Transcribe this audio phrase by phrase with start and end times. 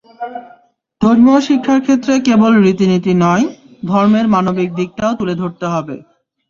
[1.01, 3.45] ধর্মীয় শিক্ষার ক্ষেত্রে কেবল রীতিনীতি নয়,
[3.85, 5.95] ধর্মের মানবিক দিকটাও তুলে ধরতে হবে।